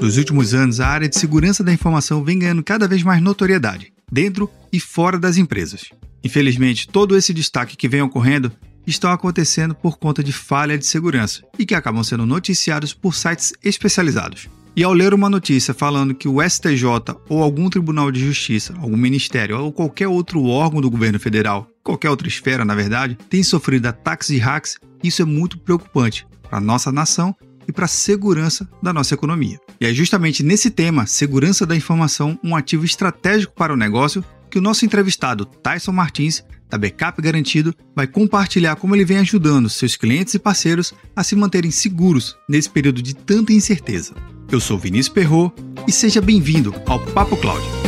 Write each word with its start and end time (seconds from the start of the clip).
Nos 0.00 0.16
últimos 0.16 0.54
anos, 0.54 0.78
a 0.78 0.86
área 0.86 1.08
de 1.08 1.18
segurança 1.18 1.64
da 1.64 1.72
informação 1.72 2.22
vem 2.22 2.38
ganhando 2.38 2.62
cada 2.62 2.86
vez 2.86 3.02
mais 3.02 3.20
notoriedade, 3.20 3.92
dentro 4.10 4.48
e 4.72 4.78
fora 4.78 5.18
das 5.18 5.36
empresas. 5.36 5.90
Infelizmente, 6.22 6.86
todo 6.86 7.16
esse 7.16 7.34
destaque 7.34 7.76
que 7.76 7.88
vem 7.88 8.00
ocorrendo 8.00 8.52
estão 8.86 9.10
acontecendo 9.10 9.74
por 9.74 9.98
conta 9.98 10.22
de 10.22 10.32
falha 10.32 10.78
de 10.78 10.86
segurança 10.86 11.42
e 11.58 11.66
que 11.66 11.74
acabam 11.74 12.04
sendo 12.04 12.24
noticiados 12.24 12.94
por 12.94 13.12
sites 13.12 13.52
especializados. 13.62 14.48
E 14.76 14.84
ao 14.84 14.92
ler 14.92 15.12
uma 15.12 15.28
notícia 15.28 15.74
falando 15.74 16.14
que 16.14 16.28
o 16.28 16.40
STJ 16.40 16.84
ou 17.28 17.42
algum 17.42 17.68
tribunal 17.68 18.12
de 18.12 18.20
justiça, 18.20 18.74
algum 18.78 18.96
ministério 18.96 19.58
ou 19.58 19.72
qualquer 19.72 20.06
outro 20.06 20.44
órgão 20.44 20.80
do 20.80 20.90
governo 20.90 21.18
federal, 21.18 21.68
qualquer 21.82 22.08
outra 22.08 22.28
esfera 22.28 22.64
na 22.64 22.76
verdade, 22.76 23.18
tem 23.28 23.42
sofrido 23.42 23.86
ataques 23.86 24.30
e 24.30 24.38
hacks, 24.38 24.78
isso 25.02 25.22
é 25.22 25.24
muito 25.24 25.58
preocupante 25.58 26.24
para 26.48 26.58
a 26.58 26.60
nossa 26.60 26.92
nação 26.92 27.34
e 27.68 27.72
para 27.72 27.84
a 27.84 27.88
segurança 27.88 28.68
da 28.82 28.92
nossa 28.92 29.14
economia. 29.14 29.60
E 29.78 29.86
é 29.86 29.92
justamente 29.92 30.42
nesse 30.42 30.70
tema, 30.70 31.06
segurança 31.06 31.66
da 31.66 31.76
informação, 31.76 32.38
um 32.42 32.56
ativo 32.56 32.84
estratégico 32.84 33.52
para 33.54 33.72
o 33.72 33.76
negócio, 33.76 34.24
que 34.50 34.58
o 34.58 34.62
nosso 34.62 34.86
entrevistado 34.86 35.44
Tyson 35.44 35.92
Martins, 35.92 36.42
da 36.70 36.78
Backup 36.78 37.20
Garantido, 37.20 37.74
vai 37.94 38.06
compartilhar 38.06 38.76
como 38.76 38.96
ele 38.96 39.04
vem 39.04 39.18
ajudando 39.18 39.68
seus 39.68 39.96
clientes 39.96 40.34
e 40.34 40.38
parceiros 40.38 40.94
a 41.14 41.22
se 41.22 41.36
manterem 41.36 41.70
seguros 41.70 42.36
nesse 42.48 42.70
período 42.70 43.02
de 43.02 43.14
tanta 43.14 43.52
incerteza. 43.52 44.14
Eu 44.50 44.60
sou 44.60 44.78
Vinícius 44.78 45.12
Perro 45.12 45.52
e 45.86 45.92
seja 45.92 46.22
bem-vindo 46.22 46.74
ao 46.86 46.98
Papo 46.98 47.36
Cloud. 47.36 47.87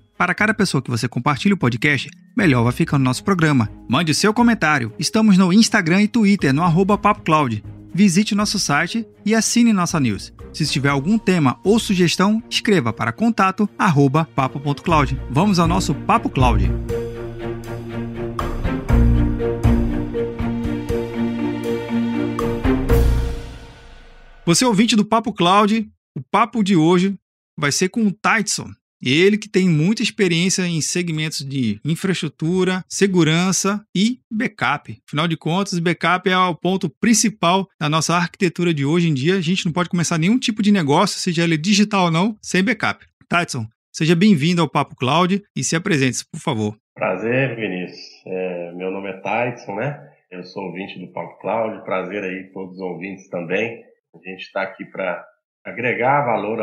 Para 0.21 0.35
cada 0.35 0.53
pessoa 0.53 0.83
que 0.83 0.91
você 0.91 1.07
compartilha 1.07 1.55
o 1.55 1.57
podcast, 1.57 2.07
melhor 2.37 2.63
vai 2.63 2.71
ficando 2.71 3.03
nosso 3.03 3.23
programa. 3.23 3.67
Mande 3.89 4.13
seu 4.13 4.31
comentário. 4.31 4.93
Estamos 4.99 5.35
no 5.35 5.51
Instagram 5.51 6.03
e 6.03 6.07
Twitter 6.07 6.53
no 6.53 6.61
arroba 6.61 6.95
PapoCloud. 6.95 7.63
Visite 7.91 8.35
nosso 8.35 8.59
site 8.59 9.03
e 9.25 9.33
assine 9.33 9.73
nossa 9.73 9.99
news. 9.99 10.31
Se 10.53 10.63
tiver 10.67 10.89
algum 10.89 11.17
tema 11.17 11.59
ou 11.63 11.79
sugestão, 11.79 12.39
escreva 12.47 12.93
para 12.93 13.11
contato 13.11 13.67
arroba 13.79 14.23
papo.cloud. 14.35 15.19
Vamos 15.27 15.57
ao 15.57 15.67
nosso 15.67 15.95
Papo 15.95 16.29
Cloud. 16.29 16.71
Você 24.45 24.65
ouvinte 24.65 24.95
do 24.95 25.03
Papo 25.03 25.33
Cloud, 25.33 25.89
o 26.15 26.21
papo 26.21 26.63
de 26.63 26.75
hoje 26.75 27.15
vai 27.57 27.71
ser 27.71 27.89
com 27.89 28.05
o 28.05 28.11
Tyson. 28.11 28.71
Ele 29.01 29.37
que 29.37 29.49
tem 29.49 29.67
muita 29.67 30.03
experiência 30.03 30.63
em 30.67 30.81
segmentos 30.81 31.45
de 31.45 31.79
infraestrutura, 31.83 32.83
segurança 32.87 33.83
e 33.95 34.19
backup. 34.31 34.97
Afinal 35.07 35.27
de 35.27 35.35
contas, 35.35 35.79
backup 35.79 36.29
é 36.29 36.37
o 36.37 36.55
ponto 36.55 36.89
principal 36.89 37.67
da 37.79 37.89
nossa 37.89 38.15
arquitetura 38.15 38.73
de 38.73 38.85
hoje 38.85 39.09
em 39.09 39.13
dia. 39.13 39.35
A 39.35 39.41
gente 39.41 39.65
não 39.65 39.71
pode 39.71 39.89
começar 39.89 40.17
nenhum 40.17 40.37
tipo 40.37 40.61
de 40.61 40.71
negócio, 40.71 41.19
seja 41.19 41.43
ele 41.43 41.57
digital 41.57 42.05
ou 42.05 42.11
não, 42.11 42.37
sem 42.41 42.63
backup. 42.63 43.05
Tyson, 43.27 43.65
seja 43.91 44.15
bem-vindo 44.15 44.61
ao 44.61 44.69
Papo 44.69 44.95
Cloud 44.95 45.41
e 45.55 45.63
se 45.63 45.75
apresente, 45.75 46.23
por 46.31 46.39
favor. 46.39 46.77
Prazer, 46.93 47.55
Vinícius. 47.55 48.25
É, 48.27 48.71
meu 48.73 48.91
nome 48.91 49.09
é 49.09 49.21
Tyson, 49.21 49.75
né? 49.75 50.11
Eu 50.29 50.43
sou 50.43 50.63
ouvinte 50.65 50.99
do 50.99 51.11
Papo 51.11 51.39
Cloud. 51.39 51.83
Prazer 51.83 52.23
aí 52.23 52.51
todos 52.53 52.75
os 52.75 52.81
ouvintes 52.81 53.27
também. 53.29 53.83
A 54.13 54.29
gente 54.29 54.41
está 54.41 54.61
aqui 54.61 54.85
para 54.85 55.25
agregar 55.65 56.25
valor 56.25 56.61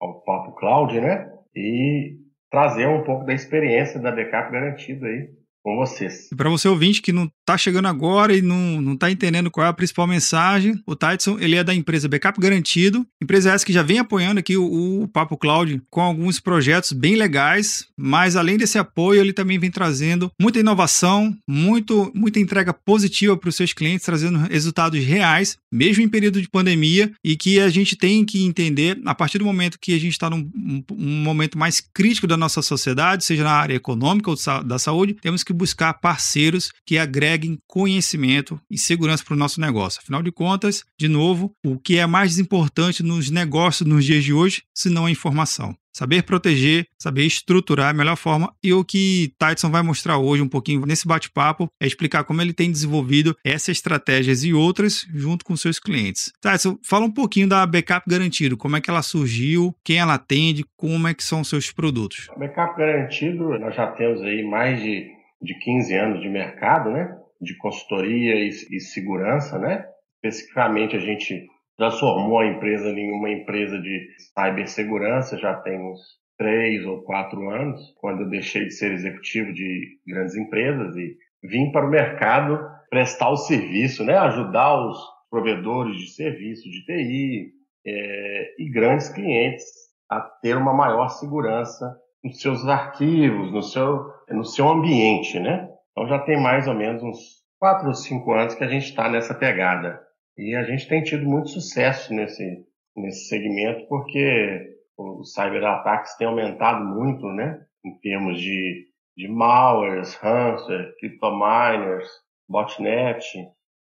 ao 0.00 0.22
Papo 0.22 0.54
Cloud, 0.56 1.00
né? 1.00 1.30
E 1.56 2.18
trazer 2.50 2.86
um 2.86 3.02
pouco 3.02 3.24
da 3.24 3.32
experiência 3.32 3.98
da 3.98 4.12
backup 4.12 4.52
garantido 4.52 5.06
aí 5.06 5.30
com 5.66 5.74
vocês. 5.74 6.28
Para 6.36 6.48
você 6.48 6.68
ouvinte 6.68 7.02
que 7.02 7.10
não 7.10 7.24
está 7.40 7.58
chegando 7.58 7.88
agora 7.88 8.36
e 8.36 8.40
não 8.40 8.92
está 8.92 9.10
entendendo 9.10 9.50
qual 9.50 9.66
é 9.66 9.68
a 9.68 9.72
principal 9.72 10.06
mensagem, 10.06 10.80
o 10.86 10.94
Tyson 10.94 11.38
ele 11.40 11.56
é 11.56 11.64
da 11.64 11.74
empresa 11.74 12.08
Backup 12.08 12.40
Garantido, 12.40 13.04
empresa 13.20 13.50
essa 13.50 13.66
que 13.66 13.72
já 13.72 13.82
vem 13.82 13.98
apoiando 13.98 14.38
aqui 14.38 14.56
o, 14.56 15.02
o 15.02 15.08
Papo 15.08 15.36
Cloud 15.36 15.82
com 15.90 16.00
alguns 16.00 16.38
projetos 16.38 16.92
bem 16.92 17.16
legais, 17.16 17.88
mas 17.98 18.36
além 18.36 18.56
desse 18.56 18.78
apoio 18.78 19.20
ele 19.20 19.32
também 19.32 19.58
vem 19.58 19.68
trazendo 19.68 20.30
muita 20.40 20.60
inovação, 20.60 21.36
muito, 21.48 22.12
muita 22.14 22.38
entrega 22.38 22.72
positiva 22.72 23.36
para 23.36 23.48
os 23.48 23.56
seus 23.56 23.72
clientes, 23.72 24.06
trazendo 24.06 24.38
resultados 24.38 25.04
reais, 25.04 25.58
mesmo 25.72 26.00
em 26.00 26.08
período 26.08 26.40
de 26.40 26.48
pandemia, 26.48 27.10
e 27.24 27.36
que 27.36 27.58
a 27.58 27.68
gente 27.68 27.96
tem 27.96 28.24
que 28.24 28.44
entender 28.44 29.00
a 29.04 29.16
partir 29.16 29.38
do 29.38 29.44
momento 29.44 29.80
que 29.80 29.92
a 29.92 29.98
gente 29.98 30.12
está 30.12 30.30
num 30.30 30.48
um, 30.54 30.84
um 30.92 31.22
momento 31.24 31.58
mais 31.58 31.80
crítico 31.80 32.28
da 32.28 32.36
nossa 32.36 32.62
sociedade, 32.62 33.24
seja 33.24 33.42
na 33.42 33.50
área 33.50 33.74
econômica 33.74 34.30
ou 34.30 34.36
da 34.64 34.78
saúde, 34.78 35.14
temos 35.20 35.42
que 35.42 35.55
buscar 35.56 35.94
parceiros 35.94 36.70
que 36.84 36.98
agreguem 36.98 37.58
conhecimento 37.66 38.60
e 38.70 38.78
segurança 38.78 39.24
para 39.24 39.34
o 39.34 39.38
nosso 39.38 39.60
negócio. 39.60 40.00
Afinal 40.00 40.22
de 40.22 40.30
contas, 40.30 40.84
de 40.98 41.08
novo, 41.08 41.52
o 41.64 41.78
que 41.78 41.98
é 41.98 42.06
mais 42.06 42.38
importante 42.38 43.02
nos 43.02 43.30
negócios 43.30 43.88
nos 43.88 44.04
dias 44.04 44.22
de 44.22 44.32
hoje, 44.32 44.62
se 44.74 44.88
não 44.88 45.06
a 45.06 45.10
informação? 45.10 45.76
Saber 45.96 46.24
proteger, 46.24 46.86
saber 46.98 47.24
estruturar 47.24 47.88
a 47.88 47.92
melhor 47.94 48.16
forma. 48.16 48.52
E 48.62 48.70
o 48.70 48.84
que 48.84 49.32
Tyson 49.38 49.70
vai 49.70 49.80
mostrar 49.82 50.18
hoje 50.18 50.42
um 50.42 50.48
pouquinho 50.48 50.84
nesse 50.84 51.08
bate-papo 51.08 51.70
é 51.80 51.86
explicar 51.86 52.22
como 52.24 52.42
ele 52.42 52.52
tem 52.52 52.70
desenvolvido 52.70 53.34
essas 53.42 53.78
estratégias 53.78 54.44
e 54.44 54.52
outras 54.52 55.06
junto 55.14 55.42
com 55.42 55.56
seus 55.56 55.78
clientes. 55.78 56.30
Tyson, 56.38 56.76
fala 56.86 57.06
um 57.06 57.10
pouquinho 57.10 57.48
da 57.48 57.64
Backup 57.64 58.04
Garantido, 58.06 58.58
como 58.58 58.76
é 58.76 58.80
que 58.82 58.90
ela 58.90 59.00
surgiu, 59.00 59.74
quem 59.82 59.96
ela 59.96 60.14
atende, 60.14 60.66
como 60.76 61.08
é 61.08 61.14
que 61.14 61.24
são 61.24 61.42
seus 61.42 61.72
produtos. 61.72 62.26
Backup 62.36 62.76
Garantido, 62.76 63.58
nós 63.58 63.74
já 63.74 63.86
temos 63.86 64.20
aí 64.20 64.42
mais 64.44 64.82
de 64.82 65.15
de 65.40 65.58
15 65.58 65.94
anos 65.94 66.20
de 66.20 66.28
mercado, 66.28 66.90
né? 66.90 67.16
De 67.40 67.56
consultoria 67.56 68.34
e, 68.34 68.48
e 68.48 68.80
segurança, 68.80 69.58
né? 69.58 69.86
Especificamente, 70.22 70.96
a 70.96 71.00
gente 71.00 71.46
transformou 71.76 72.40
a 72.40 72.46
empresa 72.46 72.88
em 72.88 73.12
uma 73.12 73.30
empresa 73.30 73.78
de 73.78 74.08
cibersegurança 74.34 75.36
já 75.36 75.54
tem 75.56 75.78
uns 75.78 76.00
três 76.38 76.84
ou 76.86 77.02
quatro 77.02 77.48
anos, 77.50 77.80
quando 78.00 78.22
eu 78.22 78.28
deixei 78.28 78.64
de 78.64 78.72
ser 78.72 78.92
executivo 78.92 79.52
de 79.52 79.98
grandes 80.06 80.36
empresas 80.36 80.94
e 80.96 81.16
vim 81.42 81.70
para 81.70 81.86
o 81.86 81.90
mercado 81.90 82.58
prestar 82.90 83.30
o 83.30 83.36
serviço, 83.36 84.04
né? 84.04 84.16
Ajudar 84.16 84.86
os 84.86 84.98
provedores 85.30 85.96
de 85.96 86.08
serviço 86.10 86.68
de 86.70 86.84
TI 86.84 87.52
é, 87.86 88.54
e 88.58 88.70
grandes 88.70 89.08
clientes 89.08 89.64
a 90.10 90.20
ter 90.20 90.56
uma 90.56 90.72
maior 90.72 91.08
segurança 91.08 91.96
nos 92.26 92.40
seus 92.40 92.66
arquivos, 92.66 93.52
no 93.52 93.62
seu, 93.62 94.12
no 94.28 94.44
seu 94.44 94.68
ambiente, 94.68 95.38
né? 95.38 95.68
Então 95.92 96.08
já 96.08 96.18
tem 96.18 96.40
mais 96.40 96.66
ou 96.66 96.74
menos 96.74 97.02
uns 97.02 97.18
quatro 97.58 97.88
ou 97.88 97.94
cinco 97.94 98.32
anos 98.32 98.54
que 98.54 98.64
a 98.64 98.68
gente 98.68 98.86
está 98.86 99.08
nessa 99.08 99.34
pegada. 99.34 100.00
E 100.36 100.54
a 100.54 100.64
gente 100.64 100.88
tem 100.88 101.02
tido 101.02 101.24
muito 101.24 101.48
sucesso 101.48 102.12
nesse, 102.12 102.64
nesse 102.96 103.28
segmento 103.28 103.86
porque 103.88 104.74
os 104.98 105.32
cyberataques 105.32 106.16
têm 106.16 106.26
aumentado 106.26 106.84
muito, 106.84 107.26
né? 107.28 107.60
Em 107.84 107.98
termos 108.00 108.40
de, 108.40 108.86
de 109.16 109.28
malwares, 109.28 110.14
ransomware, 110.16 110.94
cryptominers, 110.98 112.08
botnet. 112.48 113.24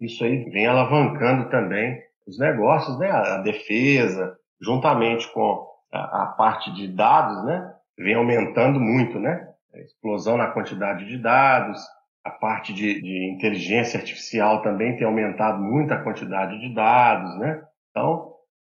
Isso 0.01 0.25
aí 0.25 0.45
vem 0.51 0.67
alavancando 0.67 1.49
também 1.49 1.99
os 2.27 2.39
negócios, 2.39 2.99
né? 2.99 3.11
A, 3.11 3.37
a 3.37 3.39
defesa, 3.39 4.37
juntamente 4.61 5.33
com 5.33 5.67
a, 5.93 6.25
a 6.25 6.27
parte 6.27 6.73
de 6.75 6.89
dados, 6.89 7.45
né? 7.45 7.74
Vem 7.99 8.15
aumentando 8.15 8.81
muito, 8.81 9.19
né? 9.19 9.49
A 9.75 9.79
explosão 9.81 10.37
na 10.37 10.51
quantidade 10.51 11.07
de 11.07 11.19
dados, 11.19 11.81
a 12.25 12.31
parte 12.31 12.73
de, 12.73 13.01
de, 13.01 13.33
inteligência 13.35 13.99
artificial 13.99 14.63
também 14.63 14.97
tem 14.97 15.07
aumentado 15.07 15.63
muito 15.63 15.93
a 15.93 16.03
quantidade 16.03 16.59
de 16.59 16.75
dados, 16.75 17.39
né? 17.39 17.63
Então, 17.91 18.33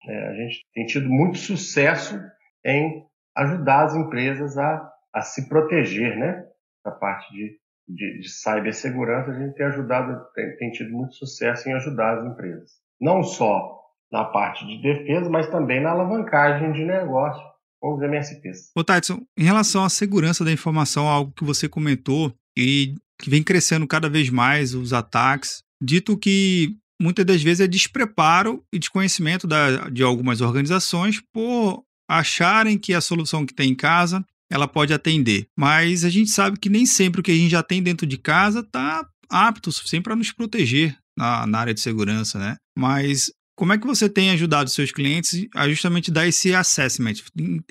é, 0.07 0.27
a 0.29 0.33
gente 0.33 0.65
tem 0.73 0.85
tido 0.85 1.09
muito 1.09 1.37
sucesso 1.37 2.19
em 2.65 3.05
ajudar 3.35 3.83
as 3.83 3.95
empresas 3.95 4.57
a, 4.57 4.91
a 5.13 5.21
se 5.21 5.47
proteger, 5.47 6.17
né? 6.17 6.45
A 6.83 6.91
parte 6.91 7.31
de, 7.33 7.59
de, 7.87 8.19
de 8.19 8.29
cibersegurança, 8.29 9.31
a 9.31 9.39
gente 9.39 9.55
tem 9.55 9.65
ajudado, 9.65 10.25
tem, 10.33 10.55
tem 10.57 10.71
tido 10.71 10.91
muito 10.91 11.13
sucesso 11.15 11.69
em 11.69 11.73
ajudar 11.73 12.19
as 12.19 12.25
empresas. 12.25 12.71
Não 12.99 13.21
só 13.21 13.79
na 14.11 14.25
parte 14.25 14.65
de 14.65 14.81
defesa, 14.81 15.29
mas 15.29 15.49
também 15.49 15.81
na 15.81 15.91
alavancagem 15.91 16.71
de 16.71 16.83
negócio 16.85 17.43
com 17.85 17.93
os 17.93 18.01
MSPs. 18.01 18.71
Ô, 18.75 18.83
Tyson, 18.83 19.21
em 19.37 19.43
relação 19.43 19.83
à 19.83 19.89
segurança 19.89 20.43
da 20.43 20.51
informação, 20.51 21.07
algo 21.07 21.31
que 21.31 21.43
você 21.43 21.69
comentou 21.69 22.33
e 22.57 22.95
que 23.21 23.29
vem 23.29 23.43
crescendo 23.43 23.85
cada 23.85 24.09
vez 24.09 24.27
mais 24.31 24.73
os 24.73 24.91
ataques, 24.91 25.61
dito 25.81 26.17
que 26.17 26.75
muitas 26.99 27.23
das 27.23 27.43
vezes 27.43 27.59
é 27.59 27.67
despreparo 27.67 28.63
e 28.73 28.79
desconhecimento 28.79 29.45
da, 29.45 29.87
de 29.89 30.01
algumas 30.01 30.41
organizações 30.41 31.21
por 31.31 31.83
acharem 32.09 32.75
que 32.75 32.91
a 32.91 33.01
solução 33.01 33.45
que 33.45 33.53
tem 33.53 33.71
em 33.71 33.75
casa 33.75 34.25
ela 34.51 34.67
pode 34.67 34.91
atender. 34.91 35.45
Mas 35.57 36.03
a 36.03 36.09
gente 36.09 36.31
sabe 36.31 36.57
que 36.57 36.69
nem 36.69 36.87
sempre 36.87 37.21
o 37.21 37.23
que 37.23 37.31
a 37.31 37.35
gente 37.35 37.51
já 37.51 37.61
tem 37.61 37.83
dentro 37.83 38.07
de 38.07 38.17
casa 38.17 38.61
está 38.61 39.07
apto 39.29 39.69
o 39.69 39.73
suficiente 39.73 40.03
para 40.03 40.15
nos 40.15 40.31
proteger 40.31 40.97
na, 41.17 41.45
na, 41.45 41.59
área 41.59 41.73
de 41.73 41.81
segurança, 41.81 42.39
né? 42.39 42.57
Mas 42.77 43.31
como 43.55 43.73
é 43.73 43.77
que 43.77 43.87
você 43.87 44.09
tem 44.09 44.31
ajudado 44.31 44.69
seus 44.69 44.91
clientes 44.91 45.47
a 45.55 45.67
justamente 45.69 46.11
dar 46.11 46.27
esse 46.27 46.53
assessment, 46.53 47.15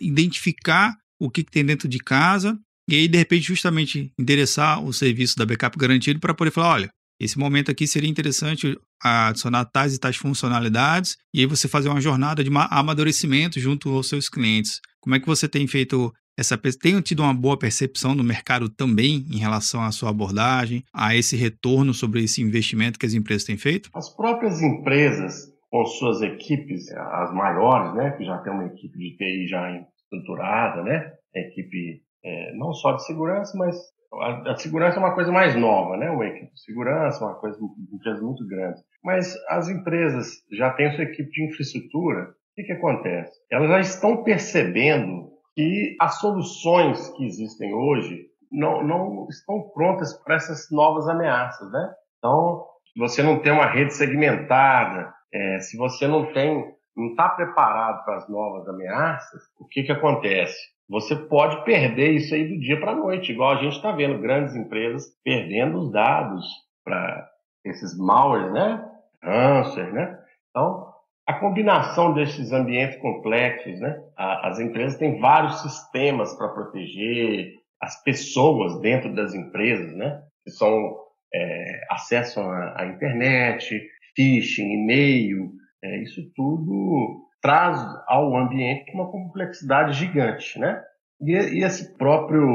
identificar 0.00 0.96
o 1.20 1.30
que, 1.30 1.44
que 1.44 1.50
tem 1.50 1.64
dentro 1.64 1.88
de 1.88 1.98
casa 1.98 2.58
e 2.88 2.94
aí, 2.96 3.08
de 3.08 3.16
repente, 3.16 3.46
justamente 3.46 4.12
endereçar 4.18 4.82
o 4.82 4.92
serviço 4.92 5.36
da 5.36 5.46
backup 5.46 5.76
garantido 5.78 6.20
para 6.20 6.34
poder 6.34 6.50
falar: 6.50 6.74
olha, 6.74 6.88
esse 7.18 7.38
momento 7.38 7.70
aqui 7.70 7.86
seria 7.86 8.10
interessante 8.10 8.78
adicionar 9.02 9.64
tais 9.66 9.94
e 9.94 9.98
tais 9.98 10.16
funcionalidades 10.16 11.16
e 11.32 11.40
aí 11.40 11.46
você 11.46 11.68
fazer 11.68 11.88
uma 11.88 12.00
jornada 12.00 12.44
de 12.44 12.50
amadurecimento 12.70 13.58
junto 13.58 13.90
aos 13.90 14.08
seus 14.08 14.28
clientes. 14.28 14.80
Como 15.00 15.14
é 15.14 15.20
que 15.20 15.26
você 15.26 15.48
tem 15.48 15.66
feito 15.66 16.12
essa 16.36 16.58
tem 16.58 17.00
tido 17.00 17.22
uma 17.22 17.32
boa 17.32 17.56
percepção 17.56 18.12
no 18.12 18.24
mercado 18.24 18.68
também 18.68 19.24
em 19.30 19.38
relação 19.38 19.82
à 19.82 19.92
sua 19.92 20.10
abordagem, 20.10 20.82
a 20.92 21.14
esse 21.14 21.36
retorno 21.36 21.94
sobre 21.94 22.24
esse 22.24 22.42
investimento 22.42 22.98
que 22.98 23.06
as 23.06 23.14
empresas 23.14 23.44
têm 23.44 23.56
feito? 23.56 23.88
As 23.94 24.14
próprias 24.14 24.60
empresas 24.60 25.53
com 25.74 25.84
suas 25.86 26.22
equipes, 26.22 26.88
as 26.92 27.34
maiores, 27.34 27.92
né, 27.94 28.12
que 28.12 28.24
já 28.24 28.38
tem 28.38 28.52
uma 28.52 28.66
equipe 28.66 28.96
de 28.96 29.16
TI 29.16 29.48
já 29.48 29.72
estruturada, 29.96 30.84
né, 30.84 31.12
equipe 31.34 32.00
é, 32.24 32.54
não 32.54 32.72
só 32.72 32.92
de 32.92 33.04
segurança, 33.04 33.58
mas 33.58 33.76
a, 34.20 34.52
a, 34.52 34.56
segurança 34.56 34.98
é 34.98 35.00
uma 35.00 35.16
coisa 35.16 35.32
mais 35.32 35.56
nova, 35.56 35.96
né, 35.96 36.08
uma 36.10 36.26
equipe 36.26 36.52
de 36.52 36.60
segurança, 36.60 37.24
uma 37.24 37.34
coisa 37.34 37.58
empresas 37.92 38.22
muito 38.22 38.46
grande. 38.46 38.80
Mas 39.02 39.34
as 39.48 39.68
empresas 39.68 40.28
já 40.52 40.70
têm 40.70 40.92
sua 40.92 41.02
equipe 41.02 41.28
de 41.28 41.44
infraestrutura. 41.44 42.22
O 42.22 42.54
que, 42.54 42.62
que 42.62 42.72
acontece? 42.72 43.32
Elas 43.50 43.68
já 43.68 43.80
estão 43.80 44.22
percebendo 44.22 45.28
que 45.56 45.96
as 46.00 46.20
soluções 46.20 47.08
que 47.16 47.26
existem 47.26 47.74
hoje 47.74 48.26
não, 48.52 48.80
não 48.86 49.26
estão 49.28 49.60
prontas 49.74 50.16
para 50.22 50.36
essas 50.36 50.70
novas 50.70 51.08
ameaças, 51.08 51.68
né? 51.72 51.92
Então, 52.18 52.64
você 52.96 53.24
não 53.24 53.40
tem 53.42 53.50
uma 53.50 53.66
rede 53.66 53.92
segmentada, 53.92 55.12
é, 55.34 55.58
se 55.58 55.76
você 55.76 56.06
não 56.06 56.32
tem, 56.32 56.72
não 56.96 57.08
está 57.08 57.28
preparado 57.28 58.04
para 58.04 58.16
as 58.16 58.28
novas 58.28 58.68
ameaças, 58.68 59.42
o 59.58 59.66
que 59.66 59.82
que 59.82 59.92
acontece? 59.92 60.56
Você 60.88 61.16
pode 61.16 61.64
perder 61.64 62.12
isso 62.12 62.34
aí 62.34 62.46
do 62.46 62.60
dia 62.60 62.78
para 62.78 62.92
a 62.92 62.96
noite, 62.96 63.32
igual 63.32 63.52
a 63.52 63.62
gente 63.62 63.74
está 63.74 63.90
vendo 63.90 64.20
grandes 64.20 64.54
empresas 64.54 65.06
perdendo 65.24 65.78
os 65.78 65.90
dados 65.90 66.46
para 66.84 67.28
esses 67.64 67.98
malwares, 67.98 68.52
né? 68.52 68.88
Câncer, 69.20 69.92
né? 69.92 70.18
Então, 70.50 70.92
a 71.26 71.32
combinação 71.34 72.12
desses 72.12 72.52
ambientes 72.52 72.98
complexos, 73.00 73.80
né? 73.80 73.98
As 74.16 74.60
empresas 74.60 74.98
têm 74.98 75.18
vários 75.18 75.62
sistemas 75.62 76.36
para 76.36 76.48
proteger 76.48 77.54
as 77.80 78.02
pessoas 78.02 78.78
dentro 78.80 79.12
das 79.14 79.34
empresas, 79.34 79.96
né? 79.96 80.22
Que 80.44 80.50
são 80.50 80.96
é, 81.34 81.80
acesso 81.90 82.40
à, 82.40 82.82
à, 82.82 82.86
internet, 82.86 83.80
phishing, 84.16 84.72
e-mail, 84.72 85.52
é, 85.82 86.02
isso 86.02 86.22
tudo 86.34 87.24
traz 87.40 87.78
ao 88.06 88.36
ambiente 88.36 88.90
uma 88.94 89.10
complexidade 89.10 89.92
gigante, 89.92 90.58
né? 90.58 90.82
E, 91.20 91.32
e 91.32 91.64
esse 91.64 91.96
próprio 91.96 92.48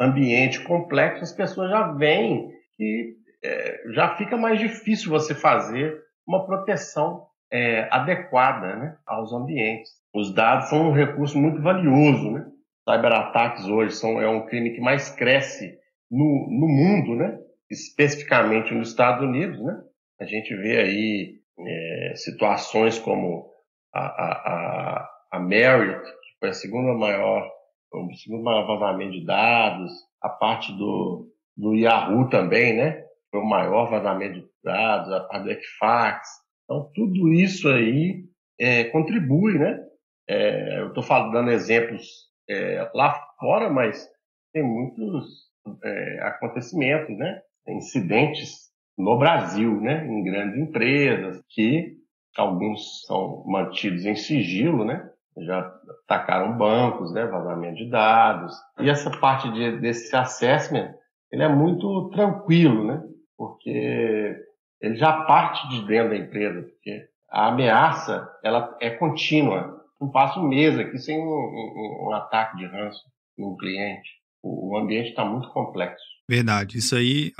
ambiente 0.00 0.62
complexo, 0.64 1.22
as 1.22 1.32
pessoas 1.32 1.70
já 1.70 1.92
veem 1.92 2.50
que 2.76 3.16
é, 3.44 3.82
já 3.92 4.16
fica 4.16 4.36
mais 4.36 4.58
difícil 4.58 5.10
você 5.10 5.34
fazer 5.34 6.00
uma 6.26 6.46
proteção 6.46 7.26
é, 7.52 7.88
adequada 7.90 8.76
né, 8.76 8.96
aos 9.06 9.32
ambientes. 9.32 9.90
Os 10.14 10.34
dados 10.34 10.68
são 10.68 10.88
um 10.88 10.92
recurso 10.92 11.38
muito 11.38 11.60
valioso. 11.60 12.30
Né? 12.30 12.46
Cyberataques 12.88 13.66
hoje 13.66 13.94
são, 13.94 14.20
é 14.20 14.28
um 14.28 14.46
crime 14.46 14.70
que 14.70 14.80
mais 14.80 15.10
cresce 15.10 15.76
no, 16.10 16.48
no 16.50 16.68
mundo, 16.68 17.16
né? 17.16 17.38
especificamente 17.70 18.72
nos 18.74 18.90
Estados 18.90 19.24
Unidos. 19.24 19.60
Né? 19.62 19.78
A 20.22 20.24
gente 20.24 20.54
vê 20.54 20.80
aí 20.80 21.40
é, 21.58 22.12
situações 22.14 22.96
como 22.96 23.50
a, 23.92 24.00
a, 24.00 24.32
a, 24.32 25.10
a 25.32 25.40
Marriott, 25.40 26.04
que 26.04 26.38
foi 26.38 26.50
a 26.50 26.54
segunda 26.54 26.94
maior, 26.94 27.50
o 27.92 28.14
segundo 28.14 28.44
maior 28.44 28.64
vazamento 28.66 29.12
de 29.18 29.26
dados, 29.26 29.90
a 30.22 30.28
parte 30.28 30.72
do, 30.74 31.28
do 31.56 31.74
Yahoo 31.74 32.28
também, 32.28 32.76
né? 32.76 33.04
Foi 33.32 33.40
o 33.40 33.44
maior 33.44 33.90
vazamento 33.90 34.40
de 34.40 34.48
dados, 34.62 35.12
a 35.12 35.20
parte 35.24 35.42
do 35.42 35.50
Equifax, 35.50 36.28
então, 36.64 36.88
tudo 36.94 37.32
isso 37.32 37.68
aí 37.68 38.24
é, 38.60 38.84
contribui, 38.84 39.58
né? 39.58 39.84
É, 40.28 40.78
eu 40.82 40.88
estou 40.88 41.04
dando 41.32 41.50
exemplos 41.50 42.06
é, 42.48 42.88
lá 42.94 43.12
fora, 43.40 43.68
mas 43.68 44.08
tem 44.52 44.62
muitos 44.62 45.50
é, 45.82 46.20
acontecimentos, 46.22 47.18
né? 47.18 47.42
Incidentes 47.66 48.71
no 49.02 49.18
Brasil, 49.18 49.80
né? 49.80 50.06
Em 50.06 50.22
grandes 50.22 50.58
empresas 50.58 51.42
que 51.48 51.96
alguns 52.36 53.04
são 53.04 53.42
mantidos 53.46 54.06
em 54.06 54.14
sigilo, 54.14 54.84
né? 54.84 55.10
Já 55.38 55.72
atacaram 56.04 56.56
bancos, 56.56 57.12
né? 57.12 57.26
Vazamento 57.26 57.76
de 57.76 57.90
dados. 57.90 58.54
E 58.78 58.88
essa 58.88 59.10
parte 59.10 59.50
de, 59.50 59.78
desse 59.80 60.14
assessment, 60.14 60.94
ele 61.32 61.42
é 61.42 61.48
muito 61.48 62.10
tranquilo, 62.10 62.84
né? 62.84 63.02
Porque 63.36 64.36
ele 64.80 64.94
já 64.94 65.24
parte 65.24 65.68
de 65.68 65.84
dentro 65.86 66.10
da 66.10 66.16
empresa, 66.16 66.62
porque 66.62 67.08
a 67.28 67.48
ameaça 67.48 68.30
ela 68.44 68.76
é 68.80 68.90
contínua. 68.90 69.80
Não 70.00 70.10
passa 70.10 70.38
um 70.38 70.48
mês 70.48 70.78
aqui 70.78 70.98
sem 70.98 71.18
um, 71.18 71.24
um, 71.24 72.06
um 72.08 72.12
ataque 72.12 72.56
de 72.56 72.66
ranço 72.66 73.02
no 73.36 73.56
cliente. 73.56 74.10
O, 74.42 74.72
o 74.74 74.76
ambiente 74.76 75.10
está 75.10 75.24
muito 75.24 75.48
complexo. 75.50 76.04
Verdade. 76.32 76.78
Isso 76.78 76.96
aí, 76.96 77.30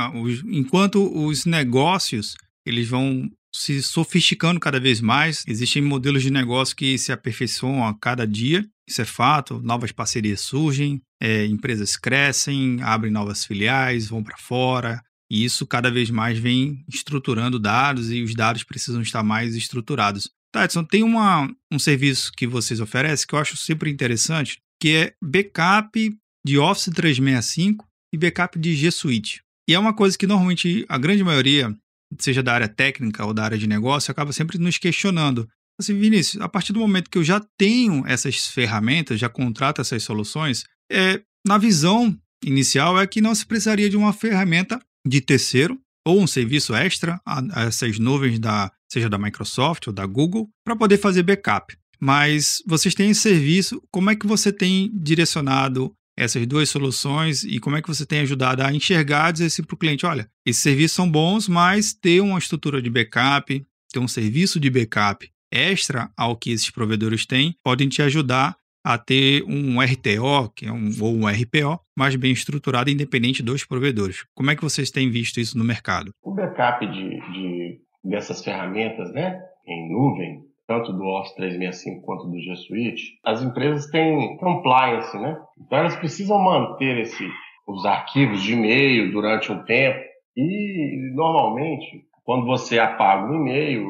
enquanto 0.45 1.11
os 1.17 1.47
negócios 1.47 2.35
eles 2.67 2.87
vão 2.87 3.27
se 3.51 3.83
sofisticando 3.83 4.61
cada 4.61 4.79
vez 4.79 5.01
mais, 5.01 5.43
existem 5.49 5.81
modelos 5.81 6.23
de 6.23 6.31
negócio 6.31 6.77
que 6.77 6.99
se 6.99 7.11
aperfeiçoam 7.11 7.87
a 7.87 7.99
cada 7.99 8.27
dia. 8.27 8.63
Isso 8.87 9.01
é 9.01 9.07
fato. 9.07 9.63
Novas 9.63 9.93
parcerias 9.93 10.43
surgem, 10.43 11.01
é, 11.23 11.47
empresas 11.47 11.97
crescem, 11.97 12.83
abrem 12.83 13.11
novas 13.11 13.47
filiais, 13.47 14.09
vão 14.09 14.23
para 14.23 14.37
fora, 14.37 15.03
e 15.31 15.43
isso 15.43 15.67
cada 15.67 15.91
vez 15.91 16.11
mais 16.11 16.39
vem 16.39 16.85
estruturando 16.87 17.59
dados 17.59 18.13
e 18.13 18.23
os 18.23 18.35
dados 18.35 18.63
precisam 18.63 19.01
estar 19.01 19.23
mais 19.23 19.57
estruturados. 19.57 20.29
Tadson, 20.53 20.85
tem 20.85 21.03
uma, 21.03 21.51
um 21.73 21.79
serviço 21.79 22.31
que 22.37 22.47
vocês 22.47 22.79
oferecem 22.79 23.27
que 23.27 23.35
eu 23.35 23.39
acho 23.39 23.57
super 23.57 23.89
interessante, 23.89 24.59
que 24.79 24.91
é 24.91 25.15
backup 25.23 26.15
de 26.45 26.59
Office 26.59 26.93
365 26.95 27.87
e 28.13 28.19
backup 28.19 28.59
de 28.59 28.75
G 28.75 28.91
Suite. 28.91 29.43
E 29.69 29.75
é 29.75 29.79
uma 29.79 29.95
coisa 29.95 30.19
que 30.19 30.27
normalmente 30.27 30.85
a 30.89 30.99
grande 30.99 31.23
maioria, 31.23 31.75
seja 32.19 32.43
da 32.43 32.53
área 32.53 32.69
técnica 32.69 33.25
ou 33.25 33.33
da 33.33 33.45
área 33.45 33.59
de 33.59 33.67
negócio, 33.67 34.11
acaba 34.11 34.33
sempre 34.33 34.59
nos 34.59 34.79
questionando. 34.79 35.49
Assim, 35.81 35.99
Vinícius, 35.99 36.43
a 36.43 36.49
partir 36.49 36.73
do 36.73 36.81
momento 36.81 37.11
que 37.11 37.19
eu 37.19 37.25
já 37.25 37.41
tenho 37.57 38.07
essas 38.07 38.47
ferramentas, 38.47 39.19
já 39.19 39.29
contrato 39.29 39.81
essas 39.81 40.03
soluções, 40.03 40.65
é, 40.91 41.23
na 41.47 41.59
visão 41.59 42.17
inicial 42.45 43.01
é 43.01 43.07
que 43.07 43.21
não 43.21 43.35
se 43.35 43.47
precisaria 43.47 43.89
de 43.89 43.97
uma 43.97 44.13
ferramenta 44.13 44.81
de 45.07 45.21
terceiro 45.21 45.81
ou 46.07 46.21
um 46.21 46.27
serviço 46.27 46.75
extra 46.75 47.21
a, 47.25 47.43
essas 47.67 47.99
nuvens 47.99 48.39
da 48.39 48.71
seja 48.93 49.09
da 49.09 49.19
Microsoft 49.19 49.87
ou 49.87 49.93
da 49.93 50.05
Google 50.05 50.51
para 50.65 50.77
poder 50.77 50.99
fazer 50.99 51.23
backup. 51.23 51.75
Mas 51.99 52.63
vocês 52.67 52.95
têm 52.95 53.11
esse 53.11 53.21
serviço, 53.21 53.81
como 53.91 54.11
é 54.11 54.17
que 54.17 54.27
você 54.27 54.53
tem 54.53 54.91
direcionado 54.93 55.95
essas 56.17 56.47
duas 56.47 56.69
soluções 56.69 57.43
e 57.45 57.59
como 57.59 57.77
é 57.77 57.83
que 57.83 57.89
você 57.89 58.05
tem 58.05 58.21
ajudado 58.21 58.63
a 58.63 58.73
enxergar, 58.73 59.33
dizer 59.33 59.47
assim 59.47 59.63
para 59.63 59.75
o 59.75 59.79
cliente, 59.79 60.07
olha, 60.07 60.29
esses 60.45 60.63
serviços 60.63 60.97
são 60.97 61.11
bons, 61.11 61.49
mas 61.49 61.95
ter 61.95 62.21
uma 62.21 62.39
estrutura 62.39 62.81
de 62.83 62.91
backup, 62.91 63.65
ter 63.93 63.99
um 63.99 64.09
serviço 64.09 64.61
de 64.61 64.71
backup 64.71 65.29
extra 65.51 66.11
ao 66.17 66.37
que 66.37 66.51
esses 66.51 66.71
provedores 66.71 67.27
têm, 67.27 67.55
podem 67.63 67.89
te 67.89 68.03
ajudar 68.03 68.57
a 68.85 68.99
ter 68.99 69.45
um 69.45 69.81
RTO, 69.81 70.51
que 70.57 70.67
é 70.67 70.73
um, 70.73 70.91
ou 71.01 71.15
um 71.15 71.29
RPO, 71.29 71.79
mais 71.97 72.17
bem 72.17 72.33
estruturado, 72.33 72.91
independente 72.91 73.43
dos 73.43 73.65
provedores. 73.65 74.25
Como 74.35 74.51
é 74.51 74.57
que 74.57 74.63
vocês 74.63 74.91
têm 74.91 75.09
visto 75.11 75.39
isso 75.39 75.57
no 75.57 75.65
mercado? 75.65 76.13
O 76.23 76.35
backup 76.35 76.85
de, 76.87 77.21
de 77.33 77.81
dessas 78.03 78.43
ferramentas, 78.43 79.13
né, 79.13 79.41
em 79.67 79.93
nuvem, 79.93 80.43
tanto 80.67 80.93
do 80.93 81.05
Office 81.05 81.35
365 81.35 82.05
quanto 82.05 82.27
do 82.29 82.39
G 82.41 82.57
Suite, 82.57 83.19
as 83.25 83.43
empresas 83.43 83.91
têm 83.91 84.37
compliance, 84.39 85.17
né? 85.19 85.39
Então 85.61 85.79
elas 85.79 85.97
precisam 85.97 86.39
manter 86.39 86.99
esse, 86.99 87.29
os 87.67 87.85
arquivos 87.85 88.43
de 88.43 88.55
e-mail 88.55 89.13
durante 89.13 89.51
um 89.53 89.65
tempo 89.65 90.01
e 90.37 91.13
normalmente 91.15 92.05
quando 92.25 92.47
você 92.47 92.79
apaga 92.79 93.31
o 93.31 93.35
e-mail, 93.35 93.85